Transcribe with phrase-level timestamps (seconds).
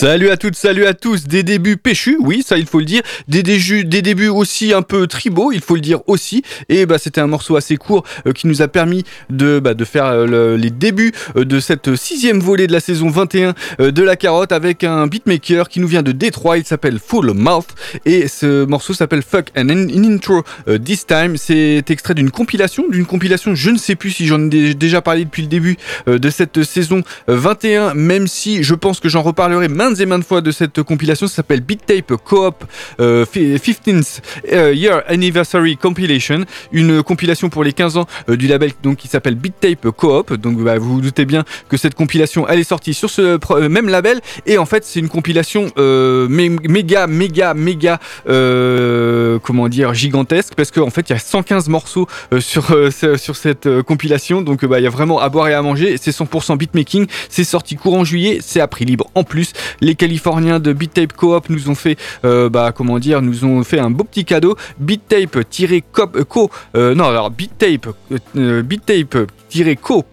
[0.00, 3.02] Salut à toutes, salut à tous, des débuts péchus, oui, ça il faut le dire,
[3.28, 7.20] des, des débuts aussi un peu tribaux, il faut le dire aussi, et bah c'était
[7.20, 10.70] un morceau assez court euh, qui nous a permis de, bah, faire euh, le- les
[10.70, 14.84] débuts euh, de cette sixième volée de la saison 21 euh, de la carotte avec
[14.84, 17.68] un beatmaker qui nous vient de Détroit, il s'appelle Full Mouth,
[18.06, 20.44] et ce morceau s'appelle Fuck an Intro
[20.82, 24.48] This Time, c'est extrait d'une compilation, d'une compilation, je ne sais plus si j'en ai
[24.48, 28.98] dé- déjà parlé depuis le début de cette saison euh, 21, même si je pense
[29.00, 29.68] que j'en reparlerai
[29.98, 31.26] et fois de cette compilation.
[31.26, 32.64] Ça s'appelle Beat Tape Co-op
[33.00, 34.20] euh, fi- 15th
[34.52, 39.08] euh, Year Anniversary Compilation, une compilation pour les 15 ans euh, du label donc qui
[39.08, 40.34] s'appelle Beat Tape Co-op.
[40.34, 43.68] Donc bah, vous vous doutez bien que cette compilation elle est sortie sur ce euh,
[43.68, 44.20] même label.
[44.46, 50.54] Et en fait c'est une compilation euh, mé- méga méga méga euh, comment dire gigantesque.
[50.56, 54.42] Parce qu'en fait il y a 115 morceaux euh, sur euh, sur cette euh, compilation.
[54.42, 55.96] Donc euh, bah, il y a vraiment à boire et à manger.
[56.00, 57.06] C'est 100% beatmaking.
[57.28, 58.38] C'est sorti courant juillet.
[58.42, 61.96] C'est à prix libre en plus les Californiens de Beat Tape Co-op nous ont fait
[62.24, 64.56] euh, bah comment dire nous ont fait un beau petit cadeau.
[64.78, 65.38] Beat Tape
[65.92, 67.88] co, co euh, non alors Beat Tape
[68.36, 69.26] euh, Beat Tape
[69.82, 70.04] co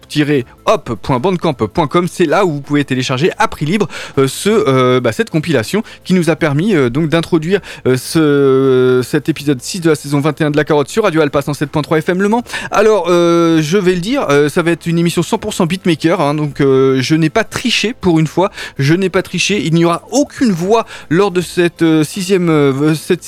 [0.68, 5.30] op.bandcamp.com c'est là où vous pouvez télécharger à prix libre euh, ce, euh, bah, cette
[5.30, 10.20] compilation qui nous a permis euh, donc d'introduire ce, cet épisode 6 de la saison
[10.20, 12.42] 21 de la carotte sur Radio Alpha 107.3 FM Le Mans.
[12.70, 17.14] Alors je vais le dire, ça va être une émission 100% beatmaker, hein, donc je
[17.14, 20.86] n'ai pas triché pour une fois, je n'ai pas triché, il n'y aura aucune voix
[21.10, 23.24] lors de cette sixième, cette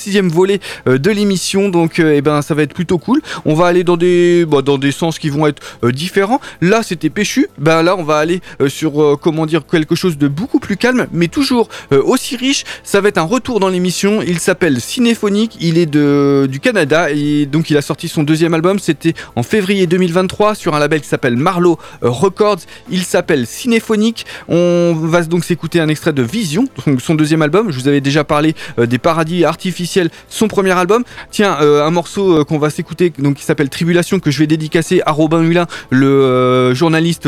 [0.86, 3.20] euh, de l'émission, donc eh ben ça va être plutôt cool.
[3.44, 4.62] On va aller dans des, bah,
[4.92, 6.40] sens qui vont être différents.
[6.60, 7.10] Là c'était
[7.58, 10.76] ben là on va aller euh, sur euh, comment dire quelque chose de beaucoup plus
[10.76, 12.64] calme, mais toujours euh, aussi riche.
[12.82, 14.22] Ça va être un retour dans l'émission.
[14.22, 15.56] Il s'appelle Cinéphonique.
[15.60, 18.78] Il est de du Canada et donc il a sorti son deuxième album.
[18.78, 22.60] C'était en février 2023 sur un label qui s'appelle Marlowe euh, Records.
[22.90, 24.26] Il s'appelle Cinéphonique.
[24.48, 26.66] On va donc s'écouter un extrait de Vision,
[26.98, 27.70] son deuxième album.
[27.70, 31.04] Je vous avais déjà parlé des Paradis Artificiels, son premier album.
[31.30, 35.12] Tiens, un morceau qu'on va s'écouter donc qui s'appelle Tribulation que je vais dédicacer à
[35.12, 36.74] Robin Hulin, le euh,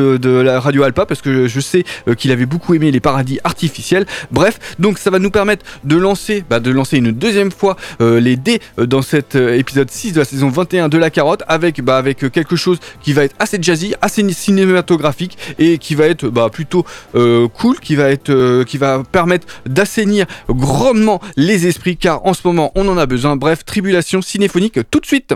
[0.01, 3.39] de la radio Alpa, parce que je sais euh, qu'il avait beaucoup aimé les paradis
[3.45, 4.07] artificiels.
[4.31, 8.21] Bref, donc ça va nous permettre de lancer, bah, de lancer une deuxième fois euh,
[8.21, 11.83] les dés euh, dans cet épisode 6 de la saison 21 de la carotte, avec,
[11.83, 16.29] bah, avec quelque chose qui va être assez jazzy, assez cinématographique et qui va être
[16.29, 22.35] bah, plutôt cool, qui va être, qui va permettre d'assainir grandement les esprits, car en
[22.35, 23.37] ce moment on en a besoin.
[23.37, 25.35] Bref, tribulation cinéphonique tout de suite.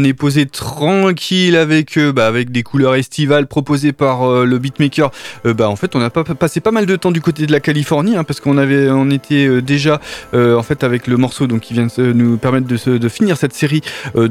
[0.00, 4.56] On est posé tranquille avec euh, bah, avec des couleurs estivales proposées par euh, le
[4.56, 5.10] beatmaker.
[5.44, 7.52] Euh, bah en fait, on a pas passé pas mal de temps du côté de
[7.52, 10.00] la Californie hein, parce qu'on avait on était déjà
[10.32, 13.82] en fait avec le morceau donc qui vient nous permettre de, finir cette série
[14.14, 14.28] de,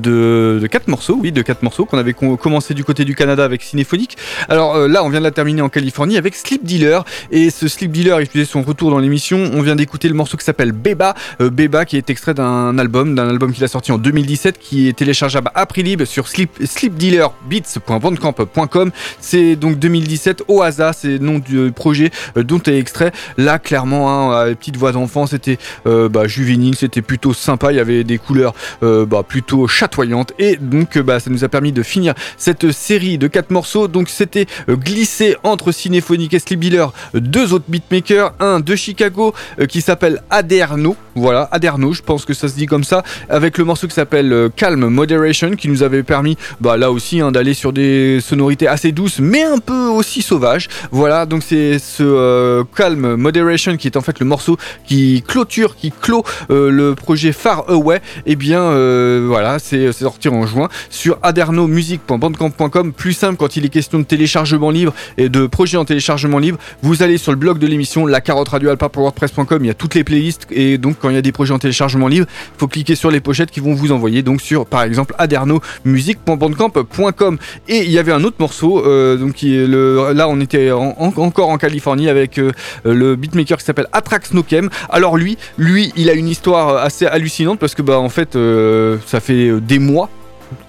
[0.60, 3.44] de quatre morceaux, oui, de quatre morceaux qu'on avait com- commencé du côté du Canada
[3.44, 4.18] avec Cinéphonique.
[4.48, 7.92] Alors là, on vient de la terminer en Californie avec Sleep Dealer et ce Sleep
[7.92, 9.52] Dealer, il faisait son retour dans l'émission.
[9.54, 13.30] On vient d'écouter le morceau qui s'appelle Beba, Beba qui est extrait d'un album, d'un
[13.30, 18.92] album qu'il a sorti en 2017 qui est téléchargeable à prix libre sur sleep, sleepdealerbeats.bandcamp.com.
[19.20, 23.12] C'est donc 2017 Oasa, c'est le nom du projet euh, dont est extrait.
[23.38, 27.72] Là, clairement, hein, à petite voix d'enfant, c'était euh, bah, juvénile, c'était plutôt sympa.
[27.72, 31.44] Il y avait des couleurs euh, bah, plutôt chatoyantes et donc euh, bah, ça nous
[31.44, 33.88] a permis de finir cette série de quatre morceaux.
[33.88, 38.76] Donc c'était euh, glissé entre Cinéphonique et Sleep Dealer euh, deux autres beatmakers, un de
[38.76, 43.04] Chicago euh, qui s'appelle Aderno, voilà Aderno, je pense que ça se dit comme ça,
[43.30, 47.22] avec le morceau qui s'appelle euh, Calm Moderation qui nous avait permis bah, là aussi
[47.22, 50.68] hein, d'aller sur des sonorités assez douces mais un peu aussi sauvages.
[50.92, 55.76] Voilà, donc c'est ce euh, Calm Moderation qui est en fait le morceau qui clôture,
[55.76, 58.02] qui clôt euh, le projet Far Away.
[58.26, 62.94] Et bien euh, voilà, c'est c'est sorti en juin sur adernomusic.bandcamp.com.
[62.94, 66.58] Plus simple quand il est question de téléchargement libre et de projets en téléchargement libre.
[66.82, 68.70] Vous allez sur le blog de l'émission, la carotte radio.
[68.70, 71.60] Il y a toutes les playlists et donc quand il y a des projets en
[71.60, 72.28] téléchargement libre,
[72.58, 77.38] faut cliquer sur les pochettes qui vont vous envoyer donc sur par exemple adernomusic.bandcamp.com.
[77.68, 81.50] Et il y avait un autre morceau, euh, donc là on était en- en- encore
[81.50, 82.52] en Californie avec euh,
[82.84, 84.70] le beatmaker qui s'appelle Atrax Nokem.
[84.90, 88.98] Alors lui, lui, il a une histoire assez hallucinante parce que bah en fait euh,
[89.06, 90.10] ça fait des mois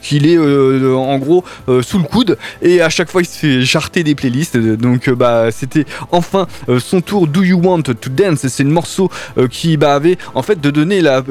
[0.01, 2.39] qu'il est euh, en gros euh, sous le coude.
[2.63, 4.57] Et à chaque fois il se fait jarter des playlists.
[4.57, 6.47] Donc euh, bah c'était enfin
[6.79, 8.47] son tour Do You Want to Dance.
[8.49, 9.11] C'est le morceau
[9.51, 11.23] qui bah, avait en fait de donner la,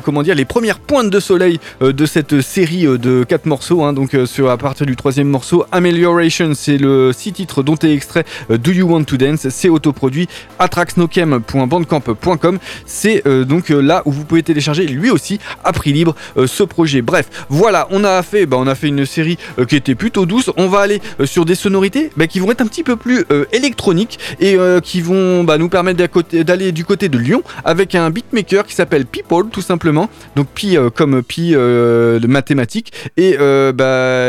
[0.00, 3.92] comment dire les premières pointes de soleil de cette série de quatre morceaux hein.
[3.92, 8.24] donc sur à partir du troisième morceau Amelioration c'est le six titres dont est extrait
[8.48, 9.48] Do You Want to Dance.
[9.48, 16.14] C'est autoproduit atraxnokem.bandcamp.com c'est donc là où vous pouvez télécharger lui aussi à prix libre
[16.46, 17.02] ce projet.
[17.02, 20.50] Bref voilà a fait bah, on a fait une série euh, qui était plutôt douce.
[20.56, 23.24] On va aller euh, sur des sonorités bah, qui vont être un petit peu plus
[23.30, 25.98] euh, électroniques et qui vont bah, nous permettre
[26.42, 30.08] d'aller du côté de Lyon avec un beatmaker qui s'appelle People tout simplement.
[30.36, 32.92] Donc Pi comme Pi de mathématiques.
[33.16, 34.24] Et bah,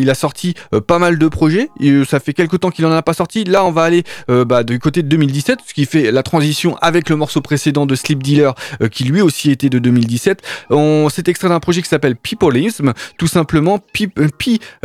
[0.00, 0.54] il a sorti
[0.86, 1.70] pas mal de projets.
[1.80, 3.44] Et, ça fait quelques temps qu'il en a pas sorti.
[3.44, 7.08] Là on va aller bah, du côté de 2017 ce qui fait la transition avec
[7.08, 8.54] le morceau précédent de Sleep Dealer
[8.90, 13.26] qui lui aussi était de 2017 on s'est extrait d'un projet qui s'appelle Peopleism tout
[13.26, 14.28] simplement pi- euh,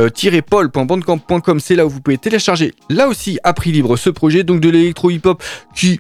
[0.09, 4.59] pi-paul.bandcamp.com c'est là où vous pouvez télécharger là aussi à prix libre ce projet donc
[4.61, 5.41] de l'électro hip hop
[5.75, 5.99] qui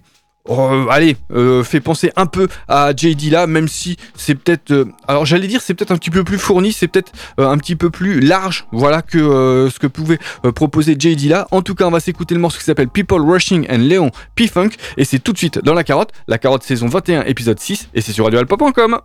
[0.49, 4.83] euh, allez, euh, fait penser un peu à JD là, même si c'est peut-être, euh,
[5.07, 7.77] alors j'allais dire c'est peut-être un petit peu plus fourni, c'est peut-être euh, un petit
[7.77, 11.47] peu plus large, voilà que euh, ce que pouvait euh, proposer JD là.
[11.51, 14.71] En tout cas, on va s'écouter le morceau qui s'appelle People Rushing and Léon P-Funk
[14.97, 18.01] et c'est tout de suite dans la carotte, la carotte saison 21 épisode 6 et
[18.01, 18.99] c'est sur radioalpop.com.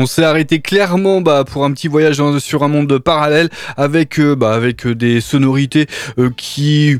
[0.00, 4.20] On s'est arrêté clairement bah, pour un petit voyage dans, sur un monde parallèle avec,
[4.20, 5.88] euh, bah, avec euh, des sonorités
[6.20, 6.98] euh, qui,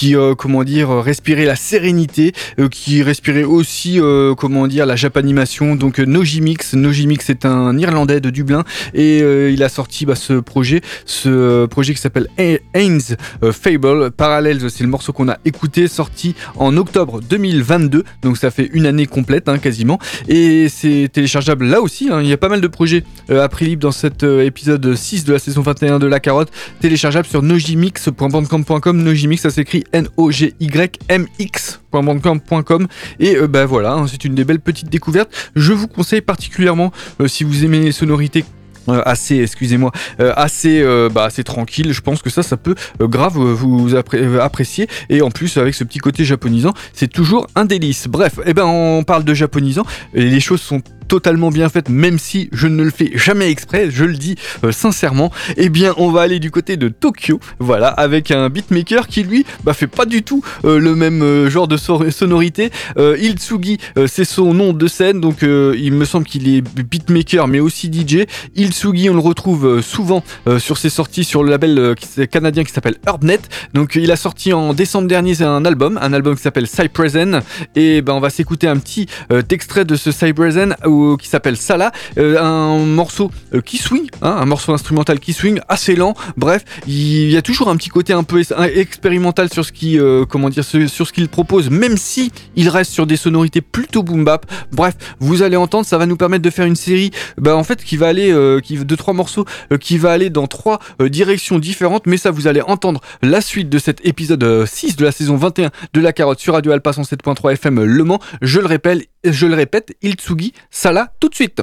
[0.00, 2.32] qui comment dire, respiraient la sérénité,
[2.70, 4.00] qui respiraient aussi,
[4.38, 5.74] comment dire, la japanimation.
[5.74, 10.80] Donc Nojimix, Nojimix est un Irlandais de Dublin et il a sorti bah, ce projet,
[11.04, 13.14] ce projet qui s'appelle Haynes
[13.52, 14.10] Fable.
[14.10, 18.04] Parallels, c'est le morceau qu'on a écouté, sorti en octobre 2022.
[18.22, 19.98] Donc ça fait une année complète hein, quasiment.
[20.28, 22.08] Et c'est téléchargeable là aussi.
[22.10, 22.22] Hein.
[22.22, 25.34] Il y a pas mal de projets à prix libre dans cet épisode 6 de
[25.34, 29.02] la saison 21 de La Carotte, téléchargeable sur nojimix.bandcamp.com.
[29.02, 32.88] Nojimix, ça s'écrit N-O-G-Y-M-X.bandcamp.com.
[33.18, 35.30] Et euh, bah voilà, hein, c'est une des belles petites découvertes.
[35.54, 38.44] Je vous conseille particulièrement, euh, si vous aimez les sonorités
[38.88, 41.92] euh, assez, excusez-moi, assez, bah, assez tranquille.
[41.92, 44.88] Je pense que ça, ça peut grave vous apprécier.
[45.10, 48.08] Et en plus, avec ce petit côté japonisant, c'est toujours un délice.
[48.08, 49.84] Bref, eh ben, on parle de japonisant.
[50.14, 54.04] Les choses sont totalement bien faite, même si je ne le fais jamais exprès, je
[54.04, 58.30] le dis euh, sincèrement, eh bien on va aller du côté de Tokyo, voilà, avec
[58.30, 61.76] un beatmaker qui lui bah, fait pas du tout euh, le même euh, genre de
[61.76, 62.70] sonorité.
[62.96, 67.90] Iltsugi, c'est son nom de scène, donc il me semble qu'il est beatmaker mais aussi
[67.92, 68.26] DJ.
[68.54, 70.22] Iltsugi, on le retrouve souvent
[70.58, 71.96] sur ses sorties sur le label
[72.30, 73.40] canadien qui s'appelle Herbnet.
[73.74, 77.42] Donc il a sorti en décembre dernier un album, un album qui s'appelle Cypressen,
[77.74, 79.06] et ben on va s'écouter un petit
[79.50, 84.36] extrait de ce Cypressen où qui s'appelle Sala, euh, un morceau euh, qui swing, hein,
[84.40, 86.14] un morceau instrumental qui swing, assez lent.
[86.36, 88.42] Bref, il y a toujours un petit côté un peu
[88.74, 92.92] expérimental sur ce qui, euh, comment dire, sur ce qu'il propose, même si il reste
[92.92, 94.46] sur des sonorités plutôt boom bap.
[94.72, 97.82] Bref, vous allez entendre, ça va nous permettre de faire une série, bah, en fait,
[97.82, 99.44] qui va aller, qui de trois morceaux,
[99.80, 103.78] qui va aller dans trois directions différentes, mais ça vous allez entendre la suite de
[103.78, 107.84] cet épisode 6 de la saison 21 de la carotte sur Radio Alpha 107.3 FM
[107.84, 108.20] Le Mans.
[108.42, 111.62] Je le répète, je le répète, Iltsugi, ça là tout de suite.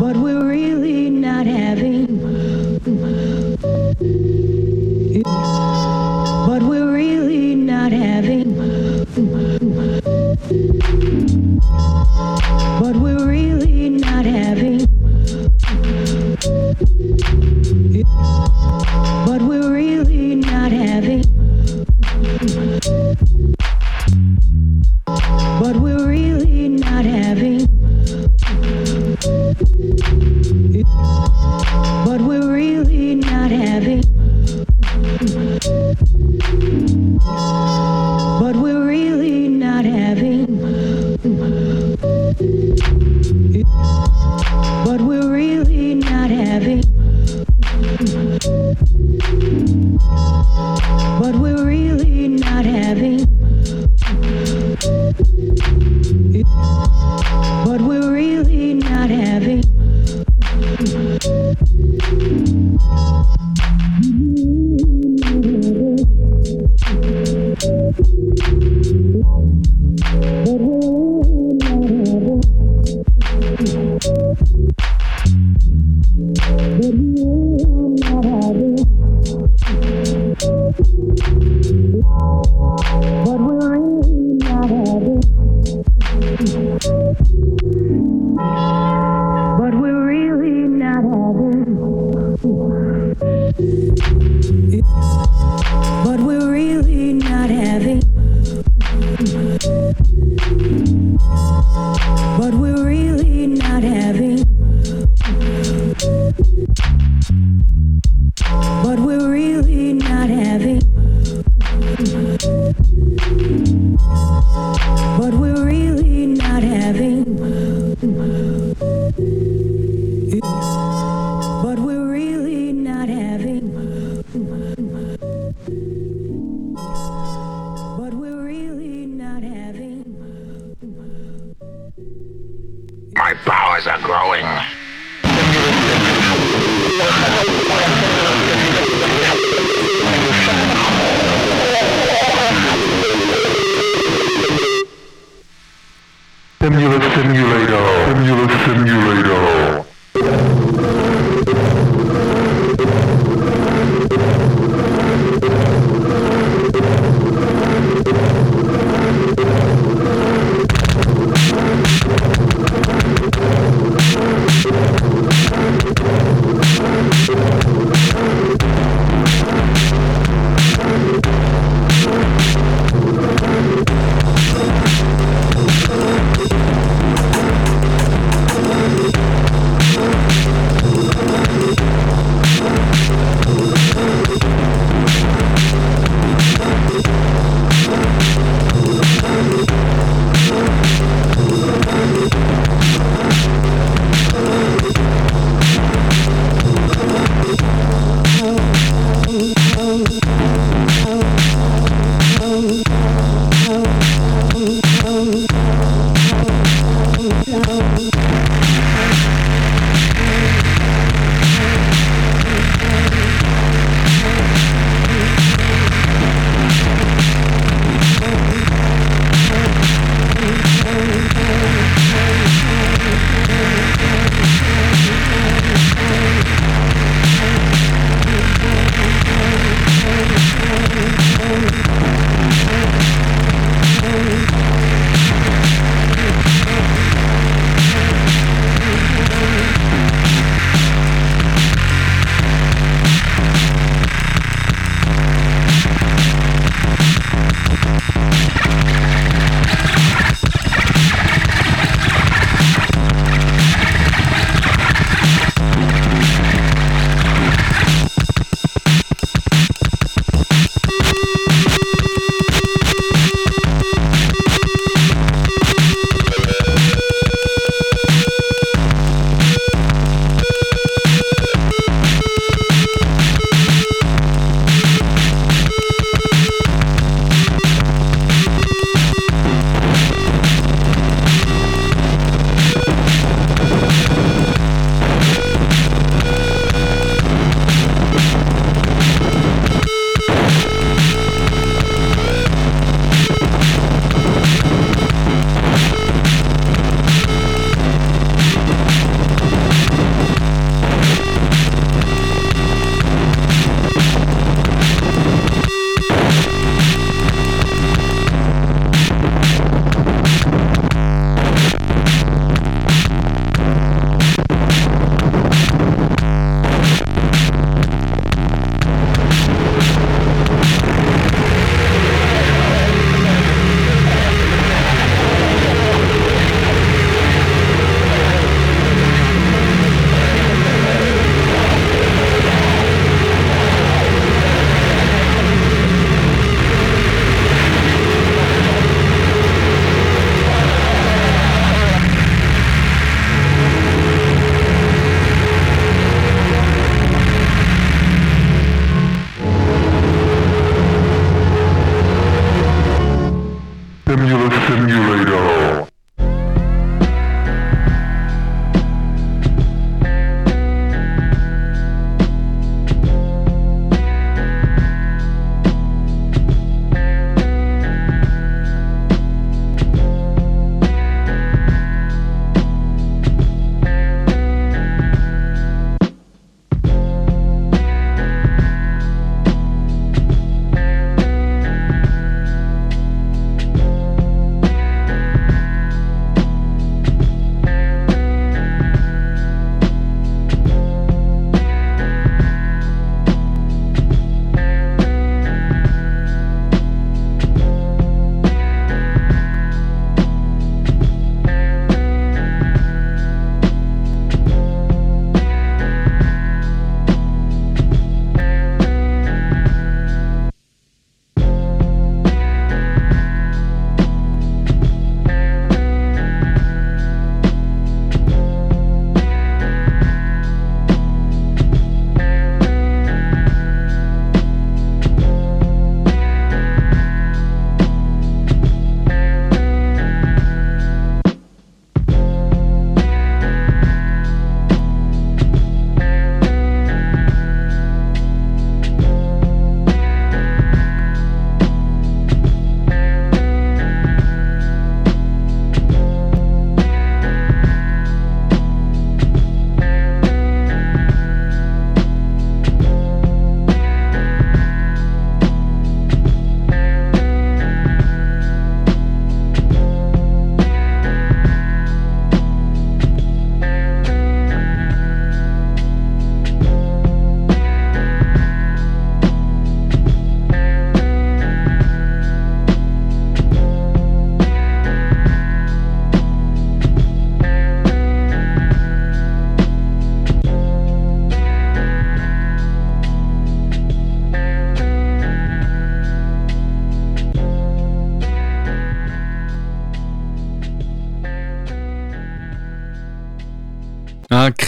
[0.00, 2.06] But we're really not having
[6.48, 8.56] But we're really not having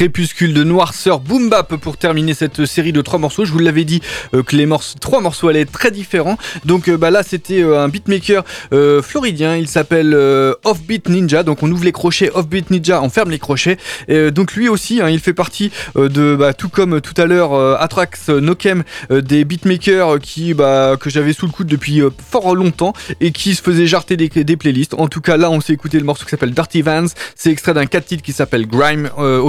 [0.01, 3.45] crépuscule de noirceur boom bap pour terminer cette série de trois morceaux.
[3.45, 4.01] Je vous l'avais dit
[4.33, 6.39] euh, que les morceaux, trois morceaux allaient être très différents.
[6.65, 8.43] Donc euh, bah là c'était euh, un beatmaker
[9.03, 10.15] floridien, il s'appelle
[10.65, 11.43] Offbeat Ninja.
[11.43, 13.77] Donc on ouvre les crochets, Offbeat Ninja, on ferme les crochets.
[14.09, 17.53] Et, donc lui aussi, hein, il fait partie de bah, tout comme tout à l'heure
[17.79, 23.33] Atrax Nokem, des beatmakers qui bah, que j'avais sous le coude depuis fort longtemps et
[23.33, 24.95] qui se faisaient jarter des, playlists.
[24.95, 27.13] En tout cas là on s'est écouté le morceau qui s'appelle Dirty Vans.
[27.35, 29.41] C'est extrait d'un 4 titres qui s'appelle Grime, euh,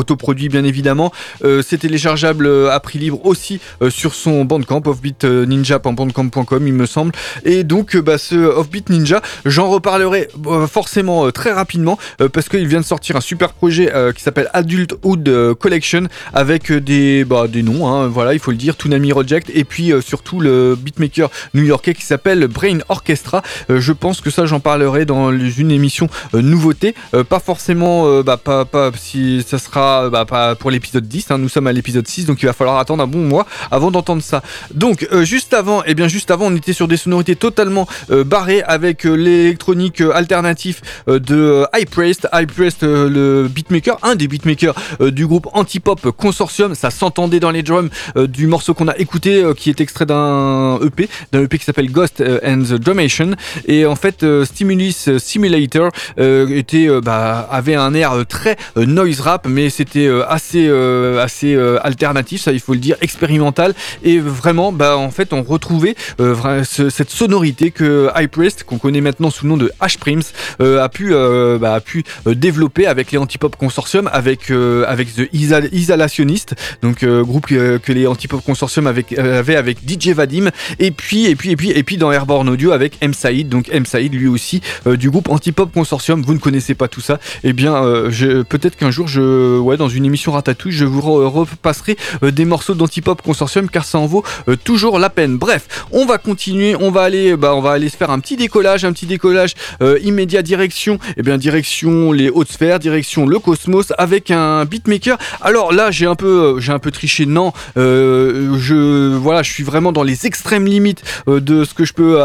[0.50, 1.12] bien évidemment.
[1.44, 6.86] Euh, c'est téléchargeable euh, à prix libre aussi euh, sur son Bandcamp, offbeatninja.bandcamp.com il me
[6.86, 7.12] semble.
[7.44, 10.30] Et donc bah, ce Offbeat Ninja, j'en reparlerai
[10.68, 11.98] forcément très rapidement
[12.34, 17.26] parce qu'il vient de sortir un super projet qui s'appelle Adulthood euh, Collection avec des,
[17.26, 20.76] bah, des noms, hein, voilà il faut le dire, Toonami Project et puis surtout le
[20.76, 23.42] beatmaker new-yorkais qui s'appelle Brain Orchestra.
[23.70, 26.96] Je pense que ça j'en parlerai dans une émission nouveauté,
[27.30, 30.26] pas forcément, bah, pas, pas si ça sera bah,
[30.60, 33.08] pour l'épisode 10, hein, nous sommes à l'épisode 6 donc il va falloir attendre un
[33.08, 34.42] bon mois avant d'entendre ça.
[34.74, 38.24] Donc euh, juste avant, et bien juste avant on était sur des sonorités totalement euh,
[38.24, 44.76] barrées avec euh, l'électronique alternatif de High Priest, High Priest le beatmaker, un des beatmakers
[45.00, 49.70] du groupe Antipop Consortium, ça s'entendait dans les drums du morceau qu'on a écouté qui
[49.70, 53.32] est extrait d'un EP, d'un EP qui s'appelle Ghost and the Drumation
[53.68, 60.10] et en fait Stimulus Simulator était bah, avait un air très noise rap mais c'était
[60.30, 63.74] assez euh, assez euh, alternatif ça il faut le dire expérimental.
[64.04, 68.30] Et vraiment bah en fait on retrouvait euh, cette sonorité que High
[68.66, 70.22] qu'on connaît maintenant sous le nom de H Prims
[70.62, 74.84] euh, a pu euh, bah, a pu euh, développer avec les Antipop Consortium avec euh,
[74.88, 75.28] avec The
[75.74, 80.50] Isolationist donc euh, groupe que, les Antipop Consortium avec euh, avaient avec DJ Vadim.
[80.80, 83.50] Et puis et puis et puis et puis dans Airborne Audio avec M Saïd.
[83.50, 86.22] Donc M Saïd lui aussi euh, du groupe Antipop Consortium.
[86.22, 87.20] Vous ne connaissez pas tout ça.
[87.44, 91.02] Et bien euh, je- peut-être qu'un jour je ouais dans une émission ratatouille je vous
[91.02, 95.38] re- repasserai euh, des morceaux d'Antipop Consortium car ça en vaut euh, toujours la peine.
[95.38, 98.38] Bref on va continuer on va aller bah on va aller se faire un petit
[98.38, 103.40] décollage un petit décollage euh, immédiat direction et bien direction les hautes sphères direction le
[103.40, 105.18] cosmos avec un beatmaker.
[105.42, 107.26] Alors là j'ai un peu j'ai un peu triché.
[107.26, 112.20] Non je voilà je suis vraiment dans les extrêmes limites de ce que je peux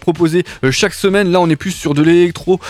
[0.00, 1.30] proposer chaque semaine.
[1.30, 2.60] Là on est plus sur de l'électro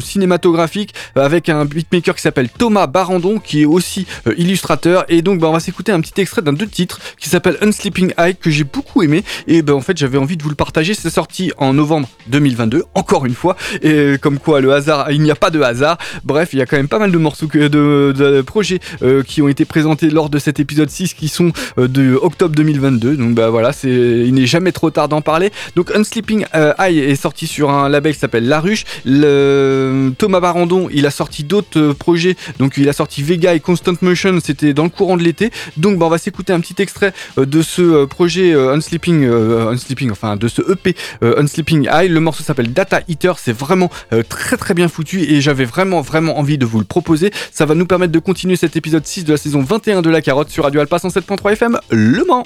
[0.00, 3.85] cinématographique avec un beatmaker qui s'appelle Thomas Barandon qui est aussi
[4.26, 5.04] euh, illustrateur.
[5.08, 8.12] Et donc bah, on va s'écouter un petit extrait d'un deux titres qui s'appelle Unsleeping
[8.18, 9.24] Eye que j'ai beaucoup aimé.
[9.46, 10.94] Et ben en fait j'avais envie de vous le partager.
[10.94, 13.56] C'est sorti en novembre 2022 encore une fois.
[13.82, 15.98] Et comme quoi le hasard il n'y a pas de hasard.
[16.24, 19.48] Bref il y a quand même pas mal de morceaux de, projets euh, qui ont
[19.48, 23.50] été présentés lors de cet épisode 6 qui sont euh, de octobre 2022 donc bah
[23.50, 25.50] voilà c'est il n'est jamais trop tard d'en parler.
[25.74, 26.46] Donc Unsleeping
[26.78, 28.84] Eye est sorti sur un label qui s'appelle La Ruche.
[29.04, 32.36] Thomas Barandon il a sorti d'autres projets.
[32.58, 35.50] Donc il a sorti Vega et Constant Motion c'était dans le courant de l'été.
[35.76, 39.26] Donc bah, on va s'écouter un petit extrait euh, de ce euh, projet euh, Unsleeping
[39.26, 43.38] Unsleeping enfin de ce EP Unsleeping Eye le morceau s'appelle Data Eater.
[43.38, 43.90] C'est vraiment
[44.28, 47.30] très très bien foutu et j'avais vraiment vraiment envie de vous le proposer.
[47.52, 50.22] Ça va nous permettre de continuer cet épisode 6 de la saison 21 de La
[50.22, 52.44] Carotte sur Radio Alpha 107.3 FM Le Mans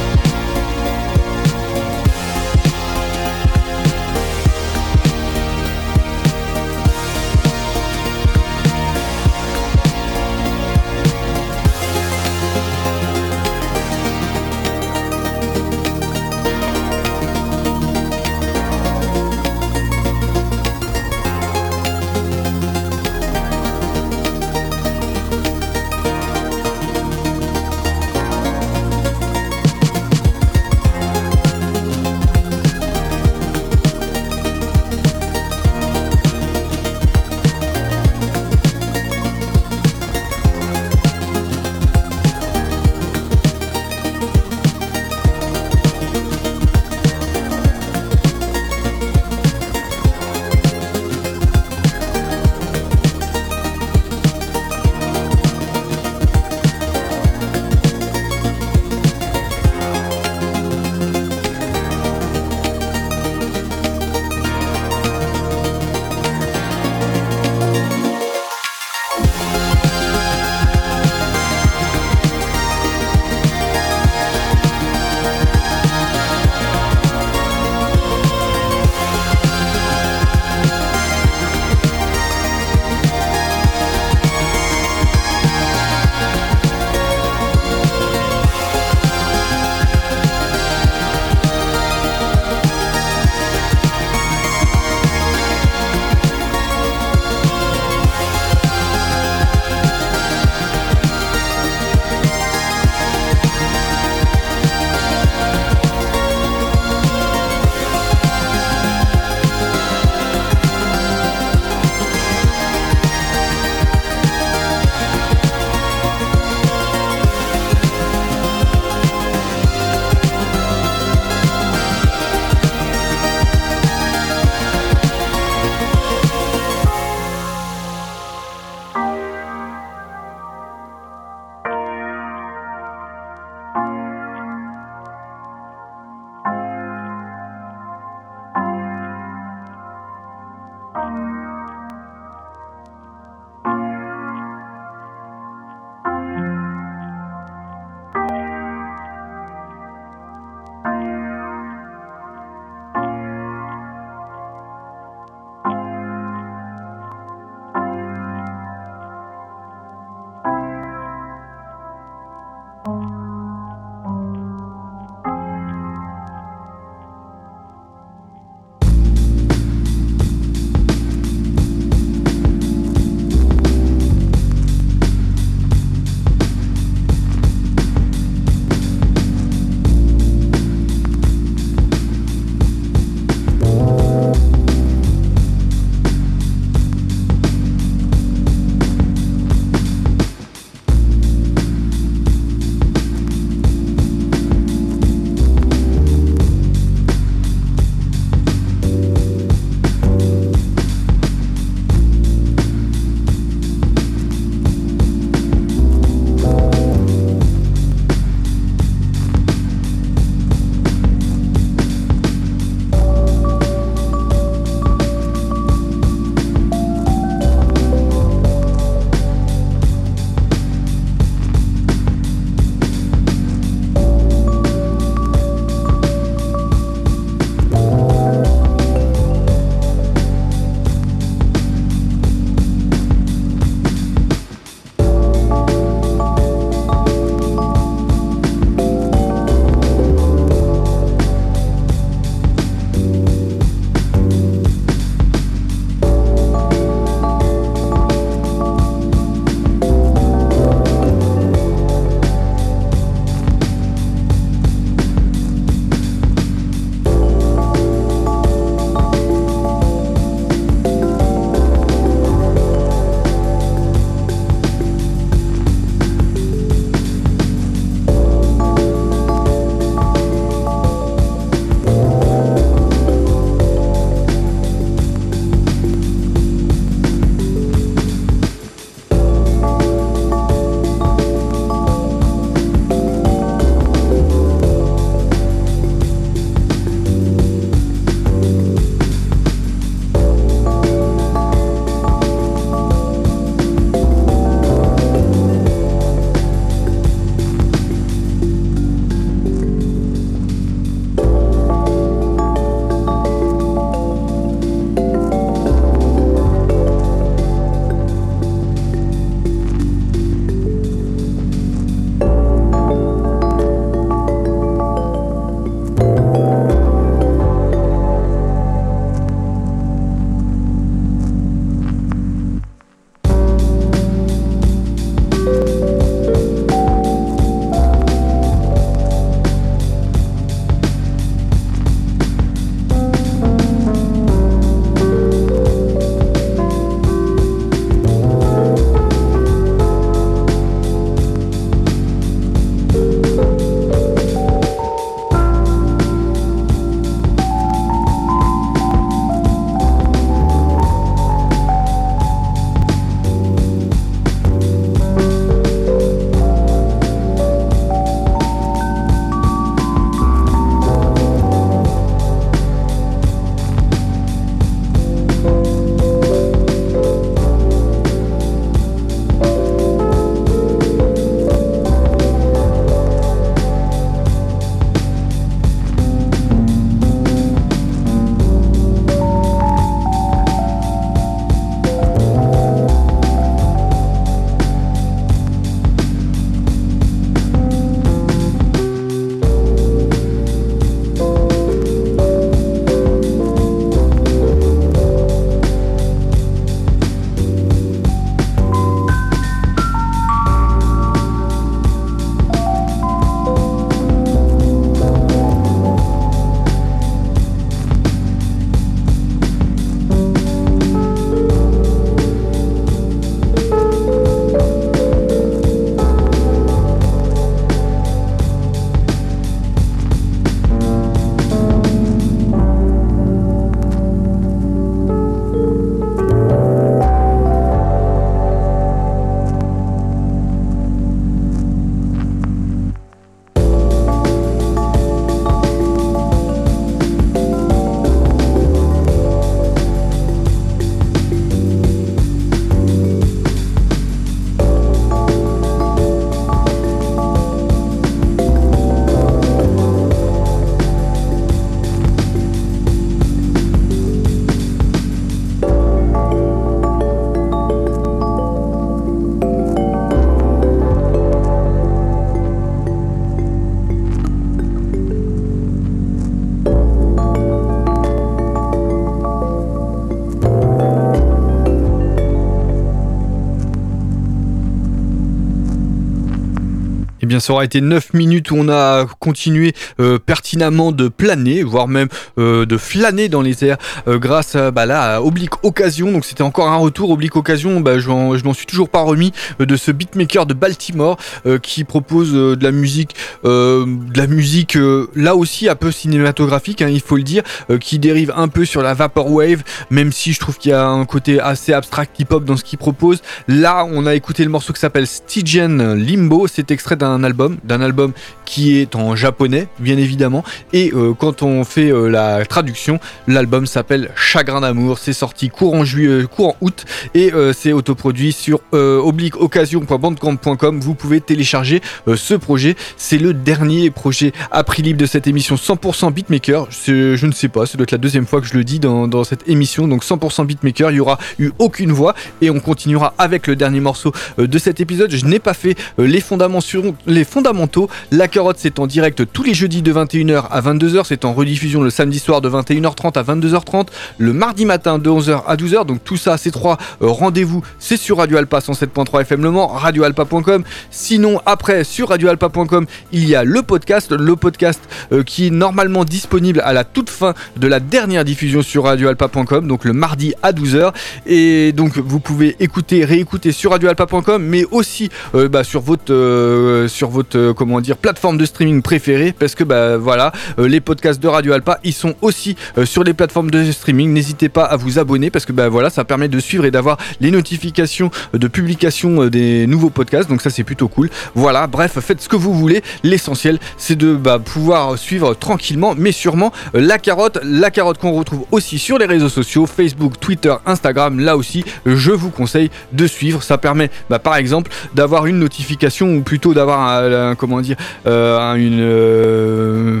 [477.40, 482.08] ça aura été 9 minutes où on a continué euh, pertinemment de planer, voire même
[482.38, 483.78] euh, de flâner dans les airs
[484.08, 486.12] euh, grâce bah, là, à Oblique Occasion.
[486.12, 487.10] Donc c'était encore un retour.
[487.10, 491.18] Oblique Occasion, bah, je m'en- suis toujours pas remis de ce beatmaker de Baltimore
[491.62, 493.14] qui propose de la musique,
[493.44, 494.78] de la musique
[495.14, 497.42] là aussi un peu cinématographique, hein, il faut le dire,
[497.80, 501.04] qui dérive un peu sur la vaporwave, même si je trouve qu'il y a un
[501.04, 503.20] côté assez abstract hip-hop dans ce qu'il propose.
[503.48, 506.46] Là, on a écouté le morceau qui s'appelle Stygian Limbo.
[506.46, 508.12] C'est extrait d'un album, d'un album
[508.46, 510.44] qui est en japonais, bien évidemment.
[510.72, 514.98] Et euh, quand on fait euh, la traduction, l'album s'appelle Chagrin d'amour.
[514.98, 520.80] C'est sorti courant juillet, courant août, et euh, c'est autoproduit sur euh, obliqueoccasion.bandcamp.com.
[520.80, 522.76] Vous pouvez télécharger euh, ce projet.
[522.96, 526.68] C'est le dernier projet à prix libre de cette émission 100% beatmaker.
[526.70, 529.24] Je ne sais pas, ça doit être la deuxième fois que je le dis dans,
[529.24, 529.88] cette émission.
[529.88, 533.80] Donc 100% beatmaker, il y aura eu aucune voix et on continuera avec le dernier
[533.80, 535.10] morceau euh, de cet épisode.
[535.10, 537.88] Je n'ai pas fait euh, les, fondamentaux, les fondamentaux.
[538.10, 541.02] La carotte, c'est en direct tous les jeudis de 21h à 22h.
[541.04, 543.88] C'est en rediffusion le samedi soir de 21h30 à 22h30.
[544.18, 545.86] Le mardi matin de 11h à 12h.
[545.86, 549.68] Donc tout ça, ces trois euh, rendez-vous, c'est sur Radio Alpa 107.3 FM Le Mans,
[549.68, 550.64] radioalpa.com.
[550.90, 554.12] Sinon, après, sur radioalpa.com, il y a le podcast.
[554.12, 554.80] Le podcast
[555.12, 559.66] euh, qui est normalement disponible à la toute fin de la dernière diffusion sur radioalpa.com.
[559.66, 560.92] Donc le mardi à 12h.
[561.26, 567.05] Et donc vous pouvez écouter, réécouter sur radioalpa.com, mais aussi euh, bah, sur votre, sur
[567.08, 571.20] votre euh, comment dire, plateforme de streaming préférée, parce que bah, voilà, euh, les podcasts
[571.20, 574.12] de Radio Alpa, ils sont aussi euh, sur les plateformes de streaming.
[574.12, 576.98] N'hésitez pas à vous abonner, parce que bah, voilà, ça permet de suivre et d'avoir
[577.20, 580.28] les notifications de publication des nouveaux podcasts.
[580.28, 581.10] Donc ça c'est plutôt cool.
[581.34, 582.82] Voilà, bref, faites ce que vous voulez.
[583.02, 588.44] L'essentiel, c'est de bah, pouvoir suivre tranquillement, mais sûrement la carotte, la carotte qu'on retrouve
[588.50, 591.20] aussi sur les réseaux sociaux, Facebook, Twitter, Instagram.
[591.20, 593.42] Là aussi, je vous conseille de suivre.
[593.42, 596.95] Ça permet, bah, par exemple, d'avoir une notification ou plutôt d'avoir un,
[597.38, 597.76] comment dire,
[598.06, 600.00] euh, un- une, euh,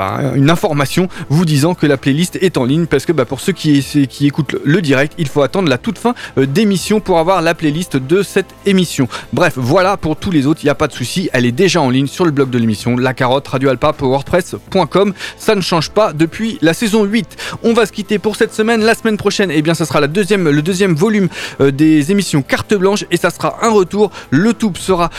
[0.00, 3.40] un- une information vous disant que la playlist est en ligne parce que bah, pour
[3.40, 7.18] ceux qui, qui écoutent le direct, il faut attendre la toute fin euh, d'émission pour
[7.18, 9.08] avoir la playlist de cette émission.
[9.32, 11.80] Bref, voilà pour tous les autres, il n'y a pas de souci, elle est déjà
[11.80, 15.12] en ligne sur le blog de l'émission, la carotte radioalpa.wordpress.com.
[15.38, 17.36] Ça ne change pas depuis la saison 8.
[17.62, 18.82] On va se quitter pour cette semaine.
[18.82, 21.28] La semaine prochaine, eh bien, ça sera la deuxième, le deuxième volume
[21.60, 24.10] des émissions Carte Blanche et ça sera un retour.
[24.30, 25.10] Le tout sera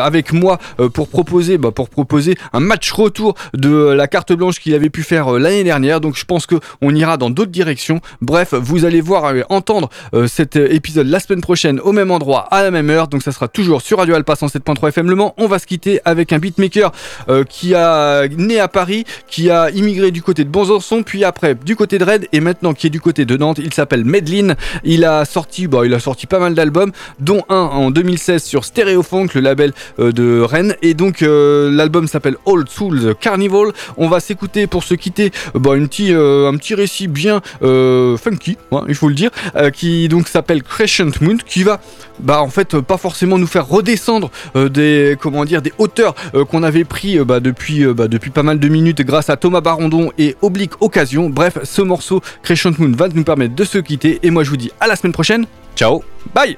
[0.00, 4.60] avec moi euh, pour proposer, bah, pour proposer un match retour de la Carte Blanche
[4.60, 6.00] qu'il avait pu faire euh, l'année dernière.
[6.00, 8.00] Donc je pense que on ira dans d'autres directions.
[8.20, 12.46] Bref, vous allez voir entendre euh, cet euh, épisode la semaine prochaine au même endroit
[12.50, 13.08] à la même heure.
[13.08, 15.34] Donc ça sera toujours sur Radio Alpa 107.3 FM Le Mans.
[15.38, 16.92] On va se quitter avec un beatmaker
[17.28, 21.54] euh, qui a né à Paris, qui a immigré du côté de Bonsançon, puis après
[21.54, 23.58] du côté de Rennes et maintenant qui est du côté de Nantes.
[23.58, 24.56] Il s'appelle Medline.
[24.84, 28.64] Il a sorti, bah, il a sorti pas mal d'albums, dont un en 2016 sur
[28.64, 29.65] Stereofunk, le label
[29.98, 30.74] euh, de Rennes.
[30.82, 33.72] Et donc euh, l'album s'appelle Old Souls Carnival.
[33.96, 38.56] On va s'écouter pour se quitter euh, bah, une petit, un petit récit bien funky,
[38.70, 39.30] ouais, il faut le dire,
[39.72, 41.80] qui donc s'appelle Crescent Moon, qui va
[42.18, 46.14] bah en fait pas forcément nous faire redescendre des comment dire des hauteurs
[46.50, 50.10] qu'on avait pris bah, depuis bah, depuis pas mal de minutes grâce à Thomas Barondon
[50.18, 51.28] et Oblique Occasion.
[51.28, 54.56] Bref, ce morceau Crescent Moon va nous permettre de se quitter et moi je vous
[54.56, 55.46] dis à la semaine prochaine.
[55.76, 56.02] Ciao,
[56.34, 56.56] bye.